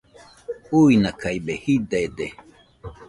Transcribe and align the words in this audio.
Uinakaibe 0.79 1.53
jidede 1.63 2.25